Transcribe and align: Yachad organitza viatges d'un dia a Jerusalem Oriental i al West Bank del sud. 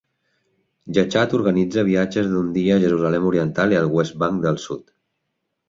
Yachad 0.97 1.35
organitza 1.39 1.83
viatges 1.91 2.31
d'un 2.33 2.49
dia 2.57 2.79
a 2.79 2.83
Jerusalem 2.87 3.29
Oriental 3.33 3.79
i 3.79 3.81
al 3.85 3.93
West 3.99 4.21
Bank 4.25 4.43
del 4.49 4.61
sud. 4.69 4.87